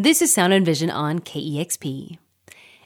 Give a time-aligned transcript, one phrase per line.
[0.00, 2.18] This is Sound and Vision on KEXP.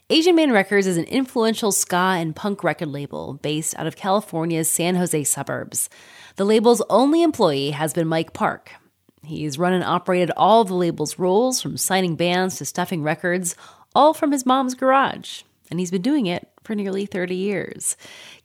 [0.09, 4.67] Asian Man Records is an influential ska and punk record label based out of California's
[4.67, 5.91] San Jose suburbs.
[6.37, 8.71] The label's only employee has been Mike Park.
[9.23, 13.55] He's run and operated all of the label's roles, from signing bands to stuffing records,
[13.93, 15.43] all from his mom's garage.
[15.69, 17.95] And he's been doing it for nearly 30 years.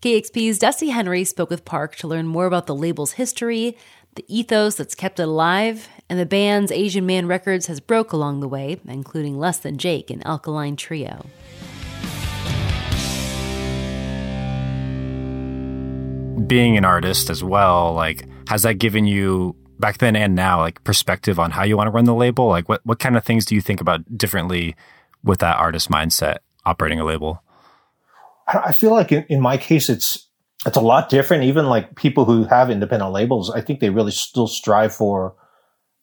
[0.02, 3.78] KEXP's Dusty Henry spoke with Park to learn more about the label's history,
[4.14, 8.40] the ethos that's kept it alive, and the band's Asian Man Records has broke along
[8.40, 11.26] the way, including Less Than Jake and Alkaline Trio.
[16.46, 20.82] Being an artist as well, like, has that given you back then and now, like,
[20.82, 22.48] perspective on how you want to run the label?
[22.48, 24.74] Like, what, what kind of things do you think about differently
[25.22, 27.42] with that artist mindset operating a label?
[28.46, 30.26] I feel like in, in my case, it's
[30.64, 31.44] it's a lot different.
[31.44, 35.34] Even like people who have independent labels, I think they really still strive for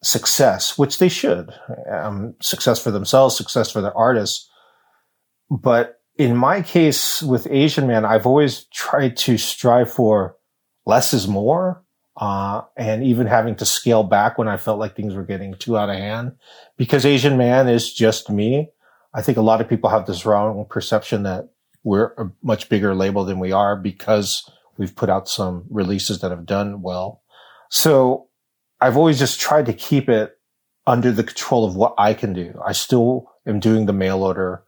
[0.05, 1.49] success, which they should.
[1.91, 4.47] Um, success for themselves, success for their artists.
[5.49, 10.37] But in my case with Asian Man, I've always tried to strive for
[10.85, 11.81] less is more.
[12.17, 15.77] Uh, and even having to scale back when I felt like things were getting too
[15.77, 16.31] out of hand
[16.77, 18.69] because Asian Man is just me.
[19.13, 21.49] I think a lot of people have this wrong perception that
[21.83, 26.31] we're a much bigger label than we are because we've put out some releases that
[26.31, 27.21] have done well.
[27.69, 28.29] So
[28.81, 30.37] I've always just tried to keep it
[30.87, 32.59] under the control of what I can do.
[32.63, 34.63] I still am doing the mail order.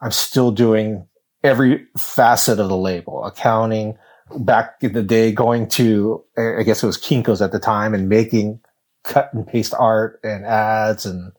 [0.00, 1.06] I'm still doing
[1.42, 3.96] every facet of the label, accounting,
[4.38, 8.08] back in the day going to, I guess it was Kinko's at the time and
[8.08, 8.60] making
[9.02, 11.32] cut and paste art and ads and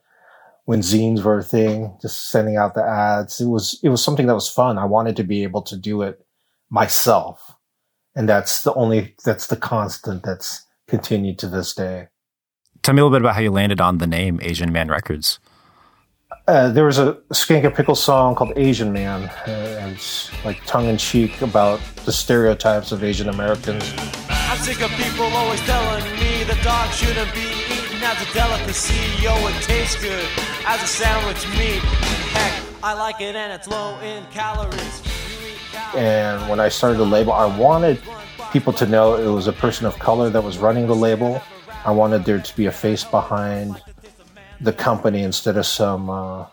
[0.66, 3.40] when zines were a thing, just sending out the ads.
[3.40, 4.80] It was, it was something that was fun.
[4.80, 6.26] I wanted to be able to do it
[6.72, 7.54] myself.
[8.16, 12.08] And that's the only, that's the constant that's continued to this day.
[12.82, 15.40] Tell me a little bit about how you landed on the name Asian Man Records.
[16.48, 20.86] Uh, there was a Skankin' Pickle song called Asian Man, uh, and it's like tongue
[20.86, 23.94] in cheek about the stereotypes of Asian Americans.
[24.30, 28.94] I'm sick of people always telling me the dog shouldn't be eaten as a delicacy.
[29.24, 30.26] Yo, it tastes good
[30.68, 31.82] as a sandwich meat.
[32.32, 35.02] Heck, I like it and it's low in calories.
[35.96, 38.02] And when I started the label, I wanted
[38.56, 41.42] people to know it was a person of color that was running the label.
[41.84, 43.84] I wanted there to be a face behind
[44.62, 46.46] the company instead of some uh,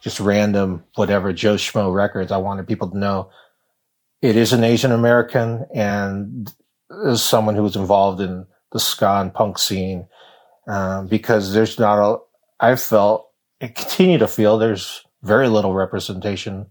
[0.00, 2.32] just random whatever Joe Schmo records.
[2.32, 3.30] I wanted people to know
[4.22, 6.52] it is an Asian American and
[7.06, 10.08] as someone who was involved in the ska and punk scene,
[10.66, 12.18] um, because there's not a,
[12.58, 13.28] I felt
[13.60, 16.66] and continue to feel there's very little representation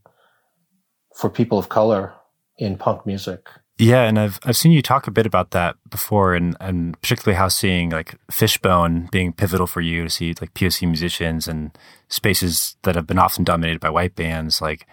[1.16, 2.14] for people of color
[2.58, 3.48] in punk music.
[3.84, 7.36] Yeah, and I've I've seen you talk a bit about that before, and and particularly
[7.38, 11.78] how seeing like Fishbone being pivotal for you to see like POC musicians and
[12.08, 14.88] spaces that have been often dominated by white bands, like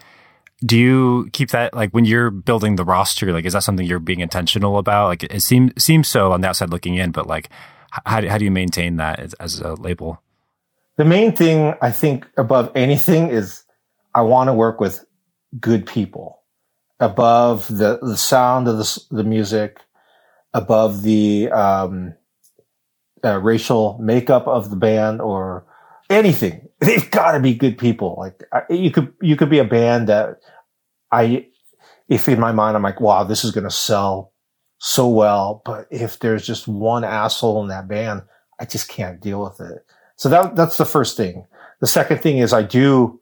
[0.67, 4.01] do you keep that like when you're building the roster like is that something you're
[4.01, 5.07] being intentional about?
[5.07, 7.49] Like it seems seems so on the outside looking in but like
[7.93, 10.21] how, how do you maintain that as, as a label?
[10.97, 13.63] The main thing i think above anything is
[14.17, 15.05] i want to work with
[15.61, 16.40] good people
[17.01, 19.81] above the the sound of the, the music
[20.53, 22.15] above the um,
[23.25, 25.67] uh, racial makeup of the band or
[26.09, 26.69] anything.
[26.81, 28.17] They've got to be good people.
[28.19, 30.41] Like I, you could, you could be a band that
[31.13, 31.47] I,
[32.09, 34.33] if in my mind, I'm like, wow, this is going to sell
[34.79, 35.63] so well.
[35.65, 38.23] But if there's just one asshole in that band,
[38.59, 39.85] I just can't deal with it.
[40.17, 41.47] So that, that's the first thing.
[41.81, 43.21] The second thing is I do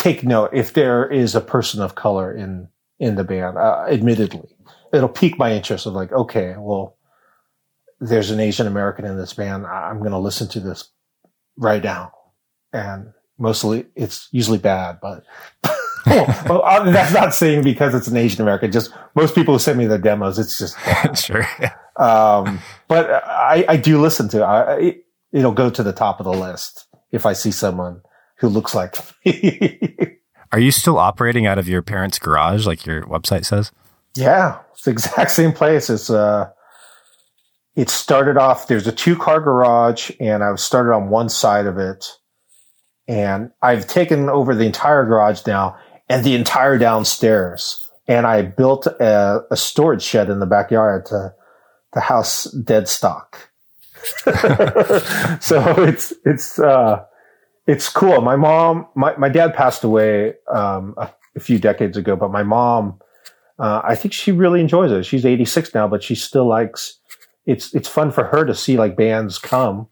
[0.00, 2.68] take note if there is a person of color in,
[2.98, 4.56] in the band, uh, admittedly,
[4.92, 6.96] it'll pique my interest of like, okay, well,
[8.00, 9.66] there's an Asian American in this band.
[9.66, 10.90] I'm going to listen to this
[11.56, 12.12] right now.
[12.72, 15.24] And mostly it's usually bad, but
[16.06, 18.72] well, uh, that's not saying because it's an Asian American.
[18.72, 20.76] Just most people who send me their demos, it's just
[21.24, 21.46] sure.
[21.96, 25.04] Um, but I, I do listen to it.
[25.32, 28.02] It'll go to the top of the list if I see someone
[28.40, 29.78] who looks like me.
[30.52, 33.70] Are you still operating out of your parents' garage, like your website says?
[34.16, 35.88] Yeah, it's the exact same place.
[35.88, 36.50] It's uh,
[37.76, 41.66] it started off, there's a two car garage and I was started on one side
[41.66, 42.06] of it.
[43.08, 45.78] And I've taken over the entire garage now
[46.08, 47.88] and the entire downstairs.
[48.06, 51.32] And I built a, a storage shed in the backyard to,
[51.94, 53.50] to house dead stock.
[55.40, 57.04] so it's, it's, uh,
[57.70, 58.20] it's cool.
[58.20, 62.42] My mom, my, my dad passed away, um, a, a few decades ago, but my
[62.42, 62.98] mom,
[63.60, 65.04] uh, I think she really enjoys it.
[65.04, 66.98] She's 86 now, but she still likes
[67.46, 69.86] it's it's fun for her to see like bands come.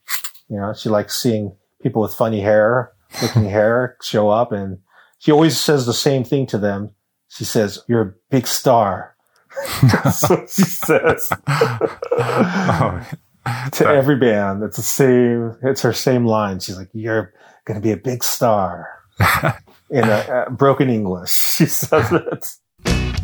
[0.50, 2.92] You know, she likes seeing people with funny hair,
[3.22, 4.78] looking hair show up and
[5.20, 6.90] she always says the same thing to them.
[7.28, 9.14] She says, you're a big star.
[9.82, 11.32] That's what she says.
[11.48, 13.08] oh,
[13.72, 14.62] to every band.
[14.62, 16.60] It's the same, it's her same line.
[16.60, 17.32] She's like, you're
[17.64, 18.88] going to be a big star
[19.90, 21.30] in a, a broken English.
[21.58, 22.46] She says it.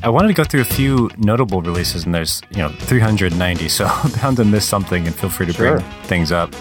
[0.02, 3.86] I wanted to go through a few notable releases, and there's you know 390, so
[3.86, 5.76] I'm bound to miss something, and feel free to sure.
[5.78, 6.54] bring things up.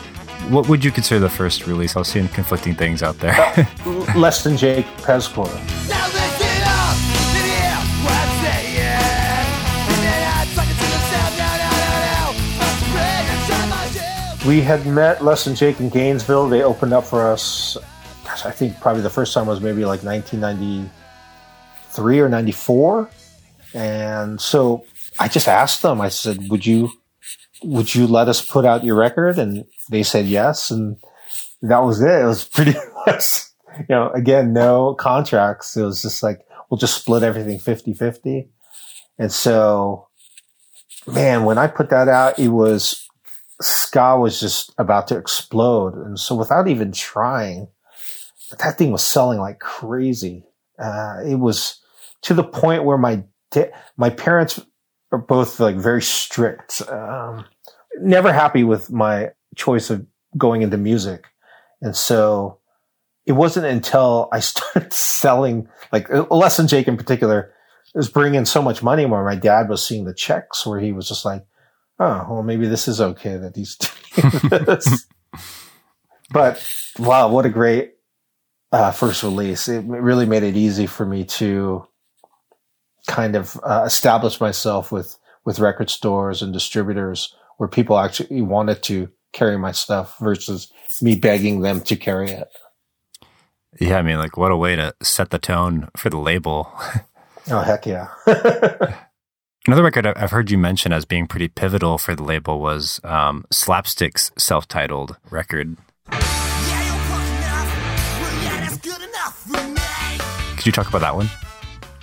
[0.50, 1.96] What would you consider the first release?
[1.96, 3.34] I was seeing conflicting things out there.
[3.36, 5.50] uh, less than Jake Pezcore.
[14.46, 16.50] We had met Less Than Jake in Gainesville.
[16.50, 17.78] They opened up for us.
[18.26, 23.10] Gosh, I think probably the first time was maybe like 1993 or 94.
[23.74, 24.84] And so
[25.18, 26.92] I just asked them, I said, would you,
[27.64, 29.40] would you let us put out your record?
[29.40, 30.72] And they said yes.
[30.72, 30.98] And
[31.62, 32.12] that was it.
[32.12, 32.76] It was pretty
[33.08, 33.44] much,
[33.80, 35.78] you know, again, no contracts.
[35.78, 38.50] It was just like, we'll just split everything 50 50.
[39.18, 40.10] And so,
[41.08, 43.03] man, when I put that out, it was,
[43.64, 45.96] ska was just about to explode.
[45.96, 47.68] And so without even trying,
[48.60, 50.46] that thing was selling like crazy.
[50.80, 51.80] Uh, it was
[52.24, 53.24] to the point where my
[53.98, 54.60] my parents
[55.12, 56.82] are both like very strict.
[56.90, 57.46] Um,
[58.00, 60.06] never happy with my choice of
[60.38, 61.26] going into music.
[61.82, 62.60] And so
[63.26, 67.54] it wasn't until I started selling, like Less Than Jake in particular,
[67.94, 71.08] was bringing so much money where my dad was seeing the checks where he was
[71.08, 71.46] just like,
[72.00, 73.76] oh, well, maybe this is okay that he's
[74.16, 75.08] doing this.
[76.32, 76.66] but
[77.00, 77.94] wow, what a great
[78.72, 79.68] uh, first release.
[79.68, 81.88] It really made it easy for me to
[83.08, 88.82] kind of uh, establish myself with with record stores and distributors where people actually wanted
[88.84, 92.48] to carry my stuff versus me begging them to carry it.
[93.80, 96.72] Yeah, I mean, like, what a way to set the tone for the label.
[97.52, 98.10] oh, heck yeah.
[99.66, 103.46] Another record I've heard you mention as being pretty pivotal for the label was um,
[103.50, 105.78] Slapstick's self titled record.
[110.58, 111.30] Could you talk about that one?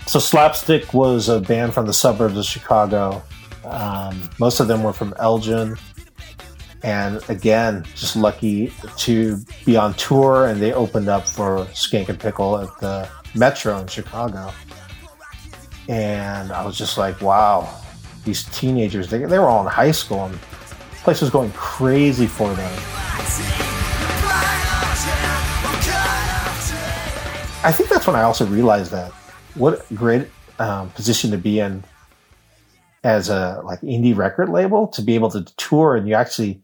[0.06, 3.22] So Slapstick was a band from the suburbs of Chicago.
[3.64, 5.76] Um, most of them were from Elgin.
[6.82, 9.36] And again, just lucky to
[9.66, 14.50] be on tour, and they opened up for Skankin' Pickle at the Metro in Chicago.
[15.88, 17.68] And I was just like, wow,
[18.24, 22.26] these teenagers, they, they were all in high school, and the place was going crazy
[22.26, 22.72] for them.
[27.62, 29.12] I think that's when I also realized that
[29.54, 30.28] what great
[30.58, 31.84] um, position to be in
[33.04, 36.62] as a like indie record label to be able to tour and you actually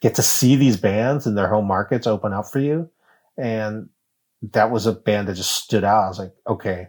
[0.00, 2.88] get to see these bands in their home markets open up for you.
[3.36, 3.88] And
[4.52, 6.04] that was a band that just stood out.
[6.04, 6.88] I was like, okay,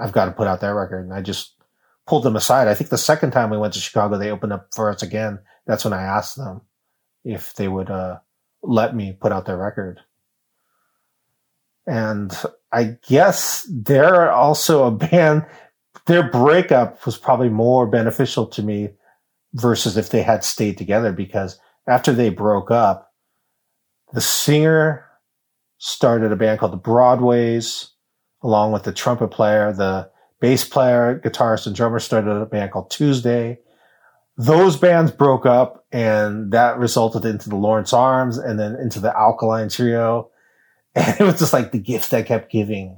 [0.00, 1.04] I've got to put out that record.
[1.04, 1.54] And I just
[2.06, 2.68] pulled them aside.
[2.68, 5.38] I think the second time we went to Chicago, they opened up for us again.
[5.66, 6.62] That's when I asked them
[7.24, 8.18] if they would uh,
[8.62, 10.00] let me put out their record.
[11.86, 12.36] And
[12.72, 15.46] I guess they're also a band.
[16.06, 18.90] Their breakup was probably more beneficial to me
[19.54, 23.12] versus if they had stayed together because after they broke up,
[24.12, 25.04] the singer
[25.78, 27.90] started a band called the Broadways
[28.42, 32.90] along with the trumpet player, the bass player, guitarist and drummer started a band called
[32.90, 33.58] Tuesday.
[34.36, 39.16] Those bands broke up and that resulted into the Lawrence Arms and then into the
[39.16, 40.30] Alkaline Trio
[40.94, 42.96] and it was just like the gift that kept giving.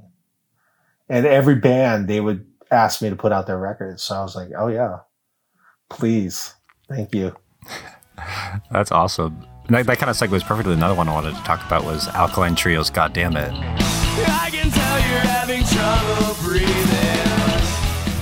[1.09, 4.01] And every band, they would ask me to put out their records.
[4.01, 4.99] So I was like, oh, yeah,
[5.89, 6.55] please.
[6.89, 7.35] Thank you.
[8.71, 9.45] That's awesome.
[9.69, 10.73] That, that kind of segues perfectly.
[10.73, 13.51] Another one I wanted to talk about was Alkaline Trio's God Damn It.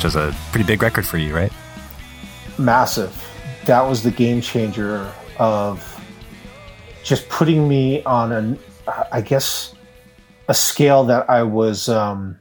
[0.02, 1.54] Which was a pretty big record for you, right?
[2.58, 3.16] Massive.
[3.66, 6.02] That was the game changer of
[7.04, 8.58] just putting me on a
[9.12, 9.76] I guess,
[10.48, 12.40] a scale that I was, um,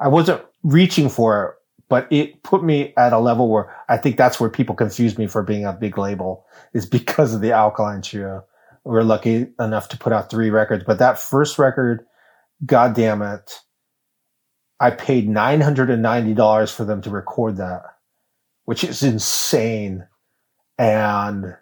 [0.00, 1.58] I wasn't reaching for,
[1.90, 5.26] but it put me at a level where I think that's where people confuse me
[5.26, 8.46] for being a big label is because of the Alkaline Trio.
[8.84, 12.06] We're lucky enough to put out three records, but that first record,
[12.64, 13.60] God damn it,
[14.80, 17.82] I paid $990 for them to record that,
[18.64, 20.08] which is insane.
[20.78, 21.54] And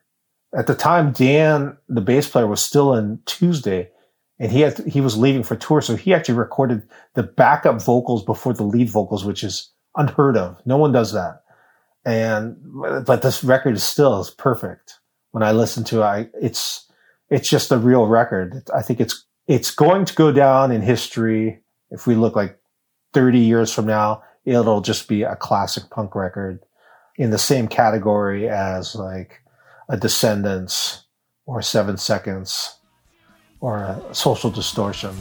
[0.57, 3.91] at the time, Dan, the bass player, was still in Tuesday,
[4.39, 8.25] and he had he was leaving for tour, so he actually recorded the backup vocals
[8.25, 10.65] before the lead vocals, which is unheard of.
[10.65, 11.43] No one does that.
[12.05, 12.57] And
[13.05, 15.01] but this record is still is perfect.
[15.33, 16.87] When I listen to it, I, it's
[17.29, 18.63] it's just a real record.
[18.73, 21.61] I think it's it's going to go down in history.
[21.91, 22.59] If we look like
[23.15, 26.61] 30 years from now, it'll just be a classic punk record
[27.17, 29.41] in the same category as like
[29.89, 31.05] a Descendents
[31.47, 32.79] or Seven Seconds
[33.61, 35.15] or a Social Distortion.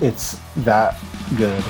[0.00, 0.98] It's that
[1.36, 1.62] good.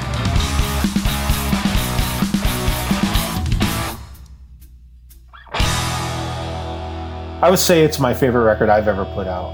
[7.43, 9.51] I would say it's my favorite record I've ever put out.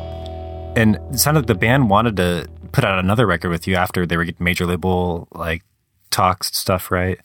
[0.76, 4.04] And it sounded like the band wanted to put out another record with you after
[4.04, 5.62] they were major label like
[6.16, 7.20] talks stuff, right?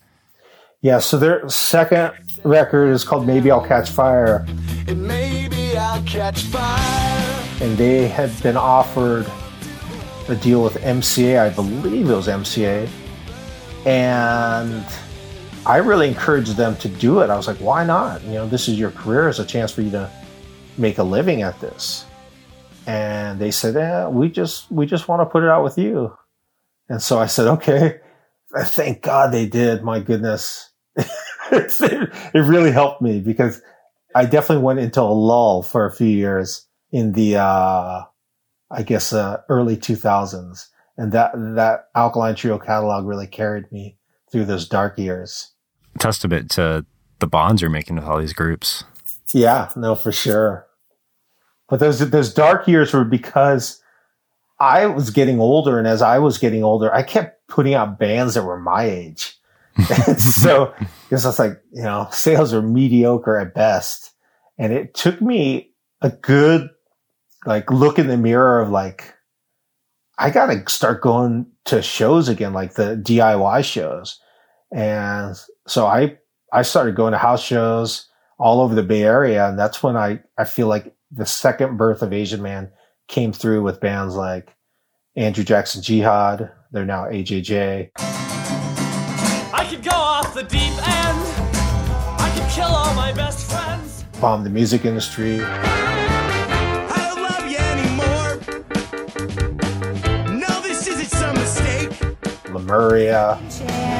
[0.82, 2.12] Yeah, so their second
[2.44, 4.46] record is called Maybe I'll Catch Fire.
[4.88, 7.48] And maybe I'll catch fire.
[7.62, 9.26] And they had been offered
[10.28, 12.90] a deal with MCA, I believe it was MCA.
[13.86, 14.86] And
[15.66, 17.30] I really encouraged them to do it.
[17.30, 18.22] I was like, why not?
[18.24, 20.10] You know, this is your career, it's a chance for you to
[20.78, 22.06] make a living at this.
[22.88, 26.18] And they said, "Yeah, we just we just want to put it out with you."
[26.90, 28.00] And so I said, "Okay."
[28.58, 29.84] Thank God they did.
[29.84, 30.72] My goodness,
[31.52, 33.62] it really helped me because
[34.14, 38.04] I definitely went into a lull for a few years in the, uh,
[38.70, 40.68] I guess, uh, early 2000s.
[40.98, 43.98] And that, that Alkaline Trio catalog really carried me
[44.32, 45.52] through those dark years.
[46.00, 46.86] Testament to
[47.20, 48.84] the bonds you're making with all these groups.
[49.34, 50.68] Yeah, no, for sure.
[51.70, 53.82] But those those dark years were because
[54.60, 58.34] I was getting older, and as I was getting older, I kept putting out bands
[58.34, 59.38] that were my age.
[60.18, 60.74] so
[61.12, 64.12] it's just like you know, sales are mediocre at best,
[64.58, 66.70] and it took me a good
[67.46, 69.14] like look in the mirror of like
[70.18, 74.20] I got to start going to shows again, like the DIY shows,
[74.74, 75.36] and
[75.68, 76.18] so I
[76.54, 80.22] I started going to house shows all over the Bay Area, and that's when I
[80.38, 82.72] I feel like the second birth of Asian Man
[83.08, 84.56] came through with bands like
[85.16, 86.52] Andrew Jackson Jihad.
[86.72, 87.90] They're now AJJ.
[87.98, 91.20] I could go off the deep end.
[92.20, 94.06] I could kill all my best friends.
[94.22, 95.42] Bomb the music industry.
[103.44, 103.91] I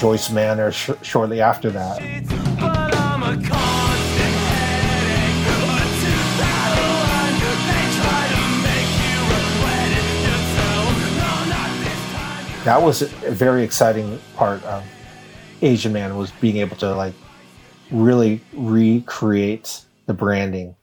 [0.00, 1.98] Joyce Manor sh- shortly after that.
[2.58, 5.44] But I'm a constant headache.
[5.44, 7.36] A 2001,
[7.68, 10.06] they try to make you regret it.
[10.24, 10.84] You tell,
[11.20, 12.64] no, not this time.
[12.64, 14.82] That was a very exciting part of
[15.60, 17.12] Asian Man was being able to like
[17.90, 20.76] really recreate the branding,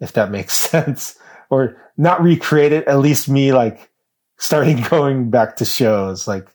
[0.00, 1.16] if that makes sense,
[1.48, 2.88] or not recreate it.
[2.88, 3.88] At least me like
[4.36, 6.48] starting going back to shows, like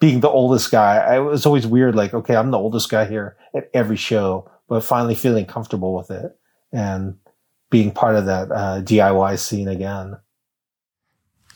[0.00, 0.96] being the oldest guy.
[0.96, 1.94] I was always weird.
[1.94, 6.10] Like, okay, I'm the oldest guy here at every show, but finally feeling comfortable with
[6.10, 6.38] it
[6.72, 7.16] and
[7.70, 10.18] being part of that uh, DIY scene again.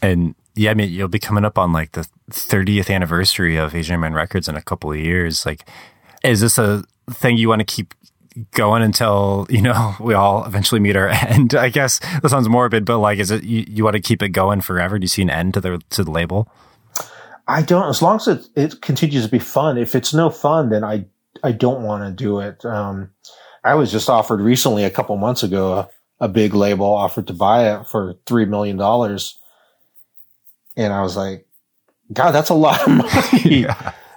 [0.03, 4.01] And yeah, I mean, you'll be coming up on like the 30th anniversary of Asian
[4.01, 5.45] Man Records in a couple of years.
[5.45, 5.69] Like,
[6.25, 7.95] is this a thing you want to keep
[8.53, 11.55] going until, you know, we all eventually meet our end?
[11.55, 14.31] I guess that sounds morbid, but like, is it, you, you want to keep it
[14.31, 14.99] going forever?
[14.99, 16.51] Do you see an end to the, to the label?
[17.51, 19.77] I don't, as long as it, it continues to be fun.
[19.77, 21.07] If it's no fun, then I,
[21.43, 22.65] I don't want to do it.
[22.65, 23.11] Um,
[23.65, 25.89] I was just offered recently a couple months ago, a,
[26.21, 28.81] a big label offered to buy it for $3 million.
[30.77, 31.47] And I was like,
[32.13, 32.89] God, that's a lot of
[33.43, 33.67] money.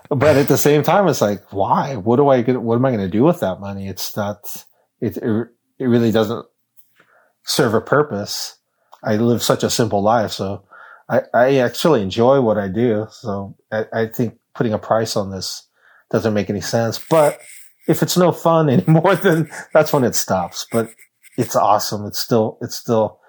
[0.10, 1.96] But at the same time, it's like, why?
[1.96, 2.62] What do I get?
[2.62, 3.88] What am I going to do with that money?
[3.88, 4.66] It's not,
[5.02, 5.48] it, it,
[5.80, 6.46] it really doesn't
[7.46, 8.58] serve a purpose.
[9.04, 10.32] I live such a simple life.
[10.32, 10.64] So
[11.10, 13.08] I, I actually enjoy what I do.
[13.12, 15.68] So I, I think putting a price on this
[16.12, 17.00] doesn't make any sense.
[17.10, 17.40] But
[17.88, 20.66] if it's no fun anymore, then that's when it stops.
[20.72, 20.94] But
[21.38, 22.06] it's awesome.
[22.06, 23.20] It's still, it's still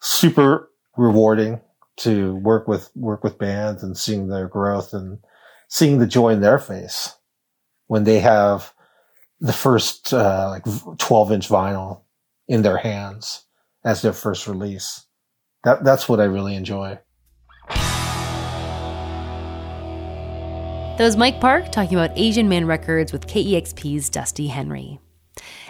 [0.00, 1.60] super rewarding
[1.98, 5.18] to work with, work with bands and seeing their growth and
[5.68, 7.14] seeing the joy in their face
[7.86, 8.72] when they have
[9.40, 12.02] the first, uh, like 12 inch vinyl
[12.48, 13.44] in their hands
[13.84, 15.06] as their first release.
[15.64, 16.98] That, that's what I really enjoy.
[20.96, 24.98] That was Mike Park talking about Asian Man Records with KEXP's Dusty Henry.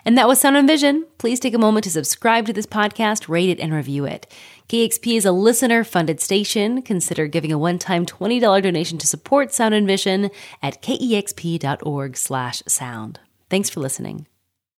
[0.04, 1.04] And that was Sound and Vision.
[1.18, 4.33] Please take a moment to subscribe to this podcast, rate it, and review it.
[4.68, 6.80] KEXP is a listener funded station.
[6.80, 10.30] Consider giving a one time $20 donation to support Sound and Vision
[10.62, 13.18] at kexp.org slash sound.
[13.50, 14.28] Thanks for listening.